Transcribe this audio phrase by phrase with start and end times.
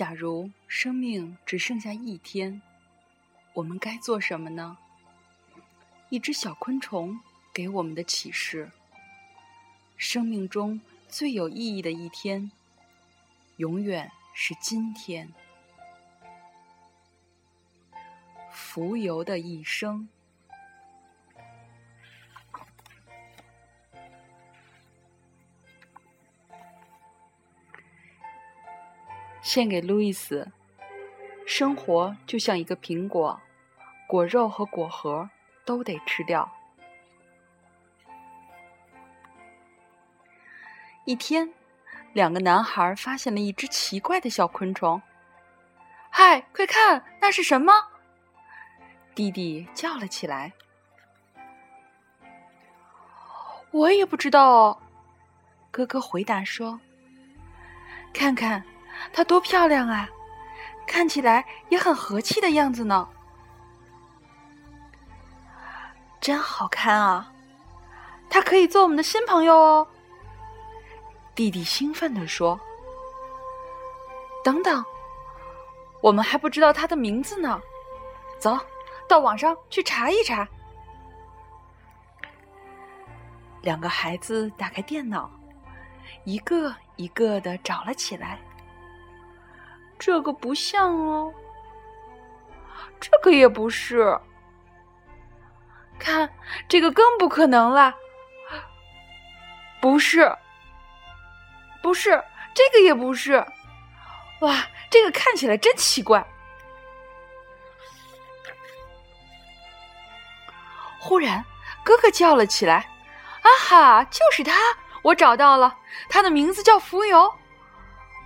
[0.00, 2.62] 假如生命只剩下一天，
[3.52, 4.78] 我们该做什么呢？
[6.08, 7.20] 一只小昆虫
[7.52, 8.70] 给我们的启示：
[9.98, 12.50] 生命中最有意义的一天，
[13.58, 15.30] 永远是今天。
[18.50, 20.08] 浮游的一生。
[29.42, 30.50] 献给路易斯。
[31.46, 33.40] 生活就像一个苹果，
[34.06, 35.28] 果肉和果核
[35.64, 36.48] 都得吃掉。
[41.06, 41.52] 一天，
[42.12, 45.02] 两个男孩发现了一只奇怪的小昆虫。
[46.08, 47.72] “嗨，快看，那是什么？”
[49.12, 50.52] 弟弟叫了起来。
[53.72, 54.80] “我也不知道。”
[55.72, 56.78] 哥哥回答说
[58.14, 58.62] ，“看看。”
[59.12, 60.08] 她多漂亮啊！
[60.86, 63.08] 看起来也很和气的样子呢，
[66.20, 67.32] 真好看啊！
[68.28, 69.86] 她可以做我们的新朋友哦。
[71.34, 72.58] 弟弟兴奋地说
[74.44, 74.84] ：“等等，
[76.02, 77.60] 我们还不知道她的名字呢。
[78.38, 78.58] 走
[79.08, 80.46] 到网上去查一查。”
[83.62, 85.30] 两个孩子打开电脑，
[86.24, 88.40] 一个一个的找了起来。
[90.00, 91.32] 这个不像哦，
[92.98, 94.18] 这个也不是。
[95.98, 96.28] 看，
[96.66, 97.94] 这个更不可能了。
[99.78, 100.34] 不是，
[101.82, 102.10] 不是，
[102.54, 103.46] 这个也不是。
[104.40, 106.26] 哇，这个看起来真奇怪。
[110.98, 111.44] 忽然，
[111.84, 112.88] 哥哥叫了起来
[113.42, 114.54] ：“啊哈，就是他！
[115.02, 115.76] 我找到了，
[116.08, 117.30] 他的名字叫浮游。”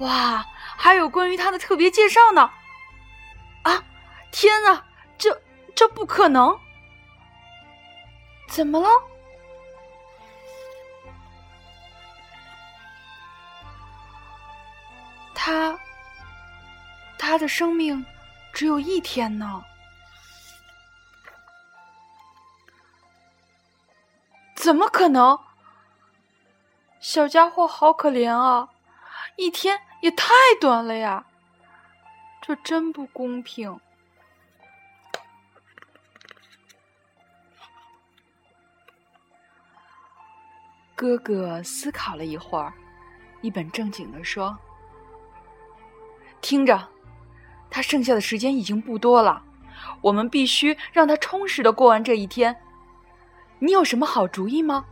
[0.00, 0.46] 哇！
[0.76, 2.50] 还有关于他的特别介绍呢！
[3.62, 3.84] 啊，
[4.32, 4.82] 天哪，
[5.18, 5.42] 这
[5.74, 6.58] 这不可能！
[8.48, 8.88] 怎么了？
[15.34, 15.78] 他
[17.18, 18.04] 他的生命
[18.54, 19.62] 只有一天呢？
[24.54, 25.38] 怎么可能？
[27.00, 28.68] 小家伙好可怜啊！
[29.36, 29.80] 一天。
[30.00, 31.26] 也太短了呀！
[32.40, 33.78] 这真不公平。
[40.94, 42.72] 哥哥思考了一会儿，
[43.42, 44.58] 一本正经的说
[46.40, 46.88] ：“听着，
[47.70, 49.44] 他剩下的时间已经不多了，
[50.00, 52.58] 我们必须让他充实的过完这一天。
[53.58, 54.86] 你有什么好主意吗？”“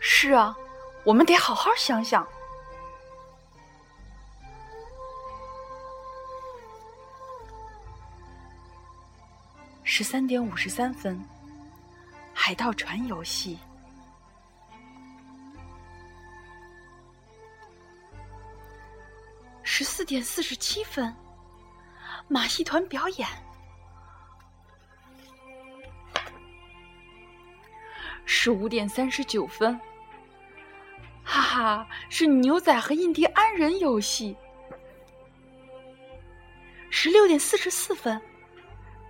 [0.00, 0.56] 是啊，
[1.04, 2.26] 我们得好好想想。”
[9.82, 11.22] 十三点五十三分，
[12.32, 13.58] 海盗船游戏。
[19.62, 21.14] 十四点四十七分，
[22.28, 23.28] 马戏团表演。
[28.24, 29.78] 十五点三十九分，
[31.50, 34.36] 哈，是牛仔和印第安人游戏。
[36.90, 38.20] 十六点四十四分。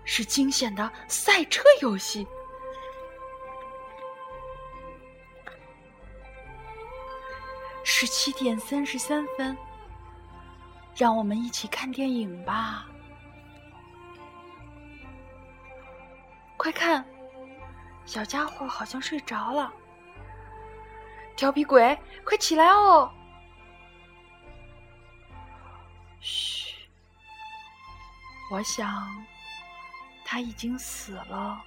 [0.02, 2.26] 是惊险的赛车游戏。
[7.84, 9.56] 十七点三十三分，
[10.96, 12.88] 让我们一起看电影吧。
[16.56, 17.04] 快看，
[18.04, 19.72] 小家伙好像睡着了。
[21.40, 23.10] 调皮鬼，快起来哦！
[26.20, 26.74] 嘘，
[28.50, 29.08] 我想。
[30.22, 31.58] 他已经死了，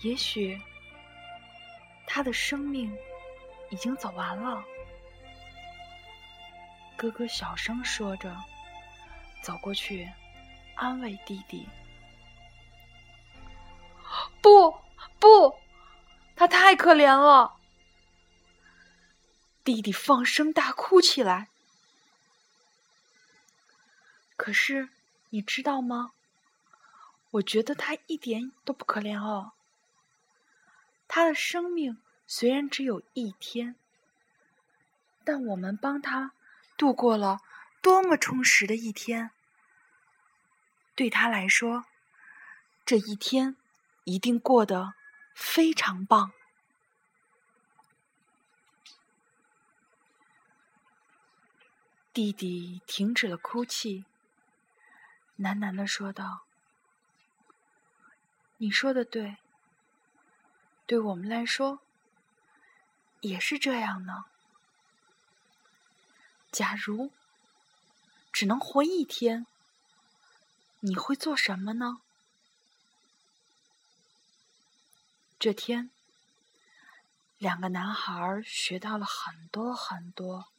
[0.00, 0.60] 也许
[2.04, 2.92] 他的生命
[3.70, 4.60] 已经走完了。
[6.96, 8.36] 哥哥小声说着，
[9.42, 10.10] 走过去
[10.74, 11.68] 安慰弟弟
[14.42, 14.76] ：“不，
[15.20, 15.56] 不，
[16.34, 17.58] 他太可怜了。”
[19.64, 21.48] 弟弟放声大哭起来。
[24.36, 24.88] 可是，
[25.30, 26.12] 你知道吗？
[27.30, 29.52] 我觉得他一点都不可怜哦。
[31.06, 33.76] 他的生命虽然只有一天，
[35.24, 36.32] 但我们帮他
[36.76, 37.40] 度过了
[37.80, 39.30] 多么充实的一天。
[40.94, 41.84] 对他来说，
[42.84, 43.56] 这一天
[44.04, 44.94] 一定过得
[45.34, 46.32] 非常棒。
[52.14, 54.04] 弟弟停止了哭泣，
[55.38, 56.42] 喃喃的说道
[58.58, 59.38] ：“你说的对，
[60.84, 61.80] 对我们来说
[63.22, 64.26] 也是这样呢。
[66.50, 67.10] 假如
[68.30, 69.46] 只能活一天，
[70.80, 72.02] 你会做什么呢？”
[75.40, 75.90] 这天，
[77.38, 80.51] 两个男孩学到了很多很多。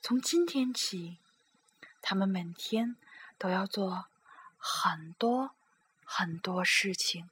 [0.00, 1.18] 从今天起，
[2.00, 2.96] 他们每天
[3.36, 4.06] 都要做
[4.56, 5.50] 很多
[6.04, 7.28] 很多事情。